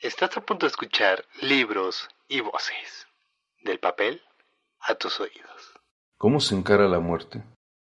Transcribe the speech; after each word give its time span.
Estás 0.00 0.36
a 0.36 0.40
punto 0.42 0.64
de 0.64 0.70
escuchar 0.70 1.24
libros 1.42 2.08
y 2.28 2.40
voces. 2.40 3.08
Del 3.64 3.80
papel 3.80 4.22
a 4.78 4.94
tus 4.94 5.18
oídos. 5.18 5.74
¿Cómo 6.16 6.38
se 6.38 6.54
encara 6.54 6.86
la 6.86 7.00
muerte? 7.00 7.42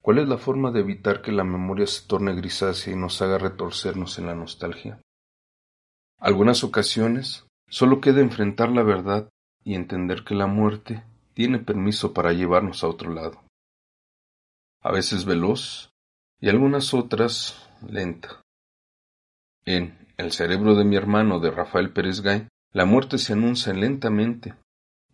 ¿Cuál 0.02 0.20
es 0.20 0.30
la 0.30 0.38
forma 0.38 0.72
de 0.72 0.80
evitar 0.80 1.22
que 1.22 1.34
la 1.34 1.44
memoria 1.44 1.86
se 1.88 2.08
torne 2.08 2.34
grisácea 2.36 2.94
y 2.94 2.96
nos 2.96 3.22
haga 3.22 3.38
retorcernos 3.38 4.18
en 4.18 4.28
la 4.28 4.34
nostalgia? 4.34 5.02
Algunas 6.20 6.64
ocasiones 6.64 7.46
solo 7.68 8.00
queda 8.00 8.22
enfrentar 8.22 8.70
la 8.70 8.84
verdad 8.84 9.28
y 9.66 9.76
entender 9.76 10.24
que 10.24 10.36
la 10.36 10.48
muerte 10.48 11.04
tiene 11.34 11.60
permiso 11.60 12.14
para 12.14 12.32
llevarnos 12.32 12.82
a 12.86 12.88
otro 12.88 13.14
lado. 13.14 13.44
A 14.82 14.94
veces 14.94 15.26
veloz 15.26 15.90
y 16.40 16.48
algunas 16.48 16.94
otras 16.94 17.70
lenta. 17.86 18.42
En 19.66 19.99
El 20.20 20.34
cerebro 20.34 20.76
de 20.76 20.84
mi 20.84 20.98
hermano 20.98 21.40
de 21.40 21.50
Rafael 21.50 21.94
Pérez 21.94 22.20
Gay, 22.20 22.50
la 22.74 22.84
muerte 22.84 23.18
se 23.18 23.32
anuncia 23.32 23.72
lentamente, 23.72 24.54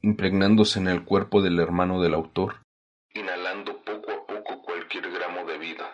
impregnándose 0.02 0.80
en 0.80 0.88
el 0.88 1.06
cuerpo 1.06 1.44
del 1.44 1.60
hermano 1.60 2.02
del 2.02 2.16
autor, 2.16 2.64
inhalando 3.14 3.84
poco 3.84 4.12
a 4.12 4.26
poco 4.26 4.64
cualquier 4.64 5.12
gramo 5.12 5.46
de 5.46 5.60
vida. 5.60 5.86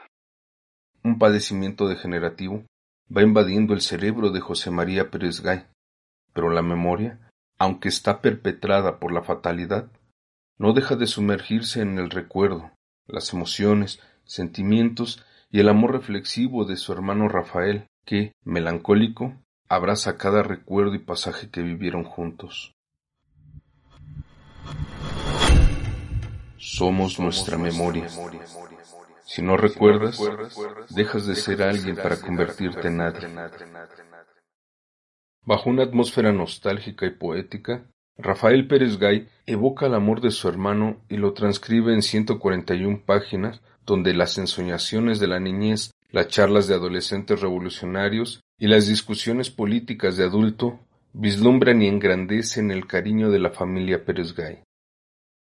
Un 1.03 1.19
padecimiento 1.19 1.89
degenerativo 1.89 2.63
va 3.13 3.21
invadiendo 3.21 3.73
el 3.73 3.81
cerebro 3.81 4.29
de 4.29 4.39
José 4.39 4.71
María 4.71 5.11
Pérez 5.11 5.41
Gay, 5.41 5.65
pero 6.31 6.49
la 6.49 6.61
memoria, 6.61 7.19
aunque 7.59 7.89
está 7.89 8.21
perpetrada 8.21 8.97
por 8.97 9.11
la 9.11 9.23
fatalidad, 9.23 9.91
no 10.57 10.71
deja 10.71 10.95
de 10.95 11.07
sumergirse 11.07 11.81
en 11.81 11.99
el 11.99 12.11
recuerdo, 12.11 12.71
las 13.07 13.33
emociones, 13.33 14.01
sentimientos 14.23 15.21
y 15.49 15.59
el 15.59 15.67
amor 15.67 15.91
reflexivo 15.91 16.63
de 16.63 16.77
su 16.77 16.93
hermano 16.93 17.27
Rafael, 17.27 17.89
que, 18.05 18.33
melancólico, 18.43 19.35
abraza 19.69 20.17
cada 20.17 20.43
recuerdo 20.43 20.95
y 20.95 20.99
pasaje 20.99 21.49
que 21.49 21.61
vivieron 21.61 22.03
juntos. 22.03 22.73
Somos 26.57 27.19
nuestra 27.19 27.57
memoria. 27.57 28.07
Si 29.23 29.41
no 29.41 29.57
recuerdas, 29.57 30.19
dejas 30.89 31.25
de 31.25 31.35
ser 31.35 31.63
alguien 31.63 31.95
para 31.95 32.19
convertirte 32.19 32.89
en 32.89 32.97
nadie. 32.97 33.27
Bajo 35.43 35.69
una 35.69 35.83
atmósfera 35.83 36.31
nostálgica 36.31 37.05
y 37.05 37.11
poética, 37.11 37.85
Rafael 38.17 38.67
Pérez 38.67 38.99
Gay 38.99 39.27
evoca 39.45 39.87
el 39.87 39.95
amor 39.95 40.21
de 40.21 40.31
su 40.31 40.47
hermano 40.47 41.01
y 41.09 41.17
lo 41.17 41.33
transcribe 41.33 41.93
en 41.93 42.01
141 42.01 43.03
páginas, 43.05 43.61
donde 43.85 44.13
las 44.13 44.37
ensoñaciones 44.37 45.19
de 45.19 45.27
la 45.27 45.39
niñez, 45.39 45.91
las 46.11 46.27
charlas 46.27 46.67
de 46.67 46.75
adolescentes 46.75 47.39
revolucionarios 47.39 48.41
y 48.59 48.67
las 48.67 48.87
discusiones 48.87 49.49
políticas 49.49 50.17
de 50.17 50.25
adulto 50.25 50.79
vislumbran 51.13 51.81
y 51.81 51.87
engrandecen 51.87 52.71
el 52.71 52.87
cariño 52.87 53.29
de 53.29 53.39
la 53.39 53.51
familia 53.51 54.03
Pérez 54.03 54.35
Gay. 54.35 54.59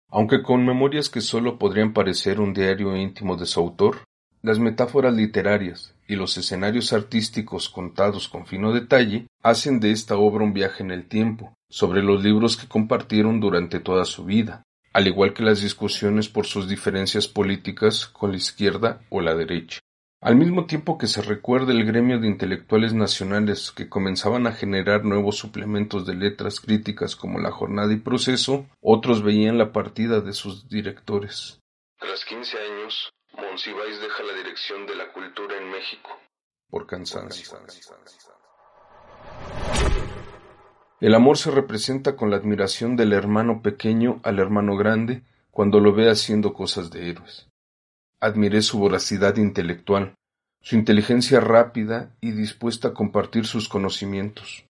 Aunque 0.09 0.41
con 0.41 0.65
memorias 0.65 1.09
que 1.09 1.21
sólo 1.21 1.57
podrían 1.57 1.93
parecer 1.93 2.39
un 2.39 2.53
diario 2.53 2.95
íntimo 2.95 3.35
de 3.35 3.45
su 3.45 3.59
autor, 3.59 4.03
las 4.41 4.59
metáforas 4.59 5.13
literarias 5.13 5.93
y 6.07 6.15
los 6.15 6.37
escenarios 6.37 6.93
artísticos 6.93 7.69
contados 7.69 8.29
con 8.29 8.45
fino 8.45 8.71
detalle 8.71 9.27
hacen 9.43 9.79
de 9.79 9.91
esta 9.91 10.15
obra 10.17 10.43
un 10.43 10.53
viaje 10.53 10.83
en 10.83 10.91
el 10.91 11.07
tiempo, 11.07 11.53
sobre 11.69 12.02
los 12.02 12.23
libros 12.23 12.55
que 12.55 12.67
compartieron 12.67 13.39
durante 13.39 13.79
toda 13.79 14.05
su 14.05 14.23
vida, 14.23 14.63
al 14.93 15.07
igual 15.07 15.33
que 15.33 15.43
las 15.43 15.61
discusiones 15.61 16.29
por 16.29 16.45
sus 16.45 16.69
diferencias 16.69 17.27
políticas 17.27 18.05
con 18.07 18.31
la 18.31 18.37
izquierda 18.37 19.02
o 19.09 19.21
la 19.21 19.35
derecha. 19.35 19.79
Al 20.19 20.35
mismo 20.35 20.65
tiempo 20.65 20.97
que 20.97 21.05
se 21.05 21.21
recuerda 21.21 21.73
el 21.73 21.85
gremio 21.85 22.19
de 22.19 22.27
intelectuales 22.27 22.93
nacionales 22.93 23.71
que 23.71 23.87
comenzaban 23.87 24.47
a 24.47 24.51
generar 24.51 25.05
nuevos 25.05 25.37
suplementos 25.37 26.07
de 26.07 26.15
letras 26.15 26.59
críticas 26.59 27.15
como 27.15 27.37
La 27.37 27.51
Jornada 27.51 27.93
y 27.93 27.97
Proceso, 27.97 28.65
otros 28.81 29.21
veían 29.21 29.59
la 29.59 29.71
partida 29.71 30.21
de 30.21 30.33
sus 30.33 30.67
directores. 30.67 31.61
Tras 31.99 32.25
quince 32.25 32.57
años, 32.57 33.14
Monsiváis 33.33 34.02
deja 34.02 34.23
la 34.23 34.33
dirección 34.33 34.87
de 34.87 34.95
la 34.95 35.14
cultura 35.14 35.55
en 35.55 35.69
México. 35.69 36.09
Por 36.67 36.87
cansancio. 36.87 37.59
El 40.99 41.13
amor 41.13 41.37
se 41.37 41.52
representa 41.52 42.15
con 42.15 42.31
la 42.31 42.37
admiración 42.37 42.95
del 42.95 43.13
hermano 43.13 43.61
pequeño 43.61 44.19
al 44.23 44.39
hermano 44.39 44.75
grande 44.75 45.21
cuando 45.52 45.80
lo 45.80 45.93
ve 45.93 46.09
haciendo 46.09 46.53
cosas 46.53 46.89
de 46.89 47.11
héroes. 47.11 47.47
Admiré 48.20 48.64
su 48.64 48.80
voracidad 48.80 49.38
intelectual, 49.38 50.16
su 50.60 50.76
inteligencia 50.76 51.39
rápida 51.39 52.16
y 52.20 52.32
dispuesta 52.32 52.88
a 52.88 52.94
compartir 52.95 53.45
sus 53.45 53.70
conocimientos. 53.70 54.66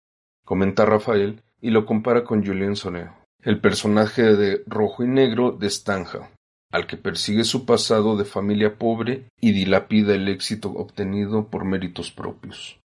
Comenta 0.46 0.86
Rafael 0.86 1.42
y 1.60 1.72
lo 1.72 1.86
compara 1.86 2.24
con 2.24 2.46
Julien 2.46 2.78
Soneo, 2.78 3.14
el 3.42 3.60
personaje 3.60 4.24
de 4.38 4.64
Rojo 4.66 5.04
y 5.04 5.08
Negro 5.08 5.52
de 5.52 5.70
Stanja, 5.70 6.32
al 6.72 6.88
que 6.88 6.96
persigue 6.96 7.44
su 7.44 7.66
pasado 7.66 8.16
de 8.16 8.24
familia 8.24 8.78
pobre 8.78 9.26
y 9.42 9.52
dilapida 9.52 10.16
el 10.16 10.30
éxito 10.30 10.70
obtenido 10.70 11.48
por 11.48 11.66
méritos 11.66 12.12
propios. 12.12 12.80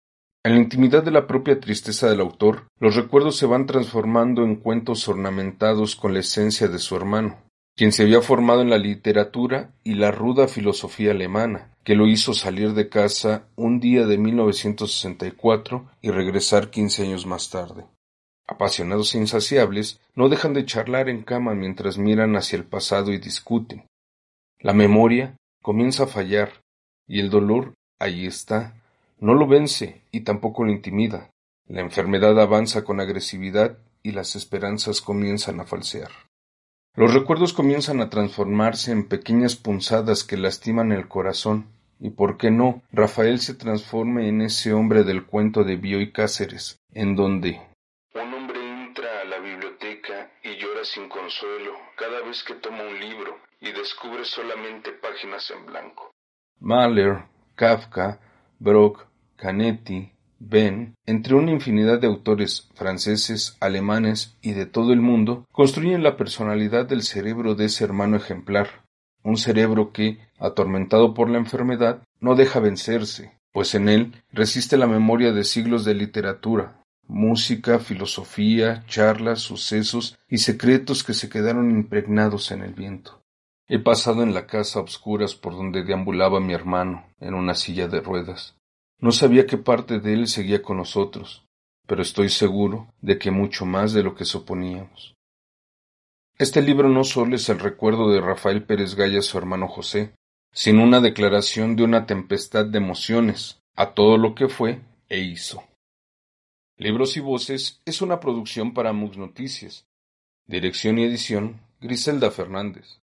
En 0.45 0.55
la 0.55 0.61
intimidad 0.61 1.03
de 1.03 1.11
la 1.11 1.27
propia 1.27 1.59
tristeza 1.59 2.09
del 2.09 2.21
autor, 2.21 2.69
los 2.79 2.95
recuerdos 2.95 3.37
se 3.37 3.47
van 3.47 3.67
transformando 3.67 4.45
en 4.45 4.57
cuentos 4.57 5.09
ornamentados 5.09 5.97
con 5.97 6.13
la 6.13 6.21
esencia 6.21 6.69
de 6.69 6.79
su 6.79 6.95
hermano, 6.95 7.39
quien 7.77 7.93
se 7.93 8.05
había 8.05 8.23
formado 8.23 8.62
en 8.62 8.71
la 8.71 8.79
literatura 8.79 9.73
y 9.83 9.95
la 9.95 10.12
ruda 10.12 10.47
filosofía 10.47 11.11
alemana, 11.11 11.75
que 11.83 11.97
lo 11.97 12.07
hizo 12.07 12.33
salir 12.33 12.73
de 12.73 12.89
casa 12.89 13.47
un 13.57 13.81
día 13.81 14.07
de 14.07 14.17
1964 14.17 15.91
y 16.01 16.11
regresar 16.11 16.71
quince 16.71 17.03
años 17.03 17.27
más 17.27 17.51
tarde. 17.51 17.85
Apasionados 18.47 19.15
e 19.15 19.19
insaciables, 19.19 20.01
no 20.15 20.29
dejan 20.29 20.55
de 20.55 20.67
charlar 20.67 21.09
en 21.09 21.23
cama 21.23 21.55
mientras 21.55 21.99
miran 21.99 22.37
hacia 22.37 22.57
el 22.57 22.65
pasado 22.65 23.12
y 23.12 23.19
discuten. 23.19 23.87
La 24.61 24.73
memoria 24.73 25.37
comienza 25.62 26.05
a 26.05 26.09
fallar, 26.09 26.62
y 27.06 27.21
el 27.21 27.31
dolor 27.31 27.75
allí 27.99 28.27
está. 28.27 28.75
No 29.19 29.35
lo 29.35 29.47
vence 29.47 30.03
y 30.11 30.21
tampoco 30.21 30.65
lo 30.65 30.71
intimida. 30.71 31.31
La 31.67 31.81
enfermedad 31.81 32.39
avanza 32.39 32.85
con 32.85 33.01
agresividad 33.01 33.79
y 34.03 34.12
las 34.12 34.37
esperanzas 34.37 35.01
comienzan 35.01 35.61
a 35.61 35.65
falsear. 35.65 36.11
Los 36.97 37.12
recuerdos 37.12 37.53
comienzan 37.53 38.00
a 38.00 38.09
transformarse 38.09 38.93
en 38.93 39.09
pequeñas 39.09 39.56
punzadas 39.56 40.22
que 40.22 40.37
lastiman 40.37 40.93
el 40.93 41.09
corazón, 41.09 41.66
y 41.99 42.10
por 42.10 42.37
qué 42.37 42.53
no, 42.53 42.82
Rafael 42.93 43.41
se 43.41 43.55
transforme 43.55 44.28
en 44.28 44.43
ese 44.43 44.72
hombre 44.72 45.03
del 45.03 45.27
cuento 45.27 45.65
de 45.65 45.75
Bioy 45.75 46.12
Cáceres, 46.12 46.78
en 46.93 47.16
donde 47.16 47.60
un 48.15 48.32
hombre 48.32 48.60
entra 48.60 49.22
a 49.22 49.25
la 49.25 49.41
biblioteca 49.41 50.31
y 50.44 50.56
llora 50.56 50.84
sin 50.84 51.09
consuelo 51.09 51.72
cada 51.97 52.21
vez 52.22 52.44
que 52.44 52.55
toma 52.55 52.84
un 52.84 53.00
libro 53.00 53.38
y 53.61 53.72
descubre 53.72 54.25
solamente 54.25 54.93
páginas 54.93 55.50
en 55.50 55.66
blanco. 55.66 56.12
Mahler, 56.61 57.25
Kafka, 57.56 58.21
Brock, 58.61 59.05
Canetti, 59.34 60.12
Ben, 60.47 60.94
entre 61.06 61.34
una 61.34 61.53
infinidad 61.53 62.00
de 62.00 62.06
autores 62.06 62.69
franceses, 62.75 63.56
alemanes 63.60 64.37
y 64.43 64.53
de 64.53 64.66
todo 64.66 64.93
el 64.93 65.00
mundo, 65.00 65.47
construyen 65.53 66.03
la 66.03 66.19
personalidad 66.19 66.84
del 66.87 67.03
cerebro 67.03 67.55
de 67.55 67.65
ese 67.65 67.84
hermano 67.84 68.19
ejemplar, 68.19 68.84
un 69.22 69.38
cerebro 69.38 69.91
que, 69.93 70.19
atormentado 70.38 71.15
por 71.15 71.31
la 71.31 71.38
enfermedad, 71.38 72.03
no 72.21 72.34
deja 72.34 72.60
vencerse, 72.60 73.32
pues 73.53 73.75
en 73.75 73.88
él 73.88 74.22
resiste 74.32 74.77
la 74.77 74.87
memoria 74.87 75.32
de 75.32 75.44
siglos 75.44 75.87
de 75.87 75.94
literatura, 75.94 76.84
música, 77.09 77.78
filosofía, 77.78 78.84
charlas, 78.87 79.41
sucesos 79.41 80.19
y 80.28 80.38
secretos 80.38 81.05
que 81.05 81.15
se 81.15 81.31
quedaron 81.31 81.71
impregnados 81.71 82.50
en 82.50 82.61
el 82.61 82.75
viento. 82.75 83.22
He 83.66 83.78
pasado 83.78 84.22
en 84.22 84.34
la 84.34 84.47
casa 84.47 84.78
a 84.78 84.82
obscuras 84.82 85.34
por 85.34 85.55
donde 85.55 85.84
deambulaba 85.84 86.38
mi 86.38 86.53
hermano, 86.53 87.06
en 87.19 87.32
una 87.32 87.55
silla 87.55 87.88
de 87.88 88.00
ruedas. 88.00 88.56
No 88.99 89.12
sabía 89.12 89.47
qué 89.47 89.59
parte 89.59 90.00
de 90.00 90.15
él 90.15 90.28
seguía 90.28 90.62
con 90.62 90.78
nosotros, 90.78 91.44
pero 91.87 92.03
estoy 92.03 92.28
seguro 92.28 92.93
de 93.00 93.19
que 93.19 93.31
mucho 93.31 93.67
más 93.67 93.93
de 93.93 94.02
lo 94.02 94.14
que 94.14 94.25
suponíamos. 94.25 95.14
Este 96.37 96.62
libro 96.62 96.88
no 96.88 97.05
solo 97.05 97.37
es 97.37 97.49
el 97.49 97.61
recuerdo 97.61 98.11
de 98.11 98.20
Rafael 98.20 98.64
Pérez 98.64 98.96
Gaya 98.96 99.23
su 99.23 99.38
hermano 99.38 99.69
José, 99.69 100.14
sino 100.52 100.82
una 100.82 101.00
declaración 101.00 101.76
de 101.76 101.85
una 101.85 102.06
tempestad 102.06 102.67
de 102.67 102.79
emociones 102.79 103.61
a 103.76 103.94
todo 103.94 104.19
lo 104.19 104.35
que 104.35 104.49
fue 104.49 104.81
e 105.08 105.20
hizo. 105.20 105.62
Libros 106.76 107.17
y 107.17 107.20
Voces 107.20 107.81
es 107.85 108.02
una 108.02 108.19
producción 108.19 108.75
para 108.75 108.93
Mux 108.93 109.17
Noticias. 109.17 109.87
Dirección 110.47 110.99
y 110.99 111.05
edición 111.05 111.61
Griselda 111.81 112.31
Fernández. 112.31 113.00